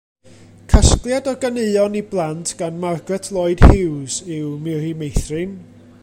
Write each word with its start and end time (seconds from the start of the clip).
Casgliad 0.71 1.27
o 1.31 1.33
ganeuon 1.43 1.97
i 1.99 2.01
blant 2.13 2.53
gan 2.61 2.81
Margaret 2.85 3.29
Lloyd 3.33 3.59
Hughes 3.67 4.15
yw 4.37 4.49
Miri 4.65 4.91
Meithrin. 5.03 5.51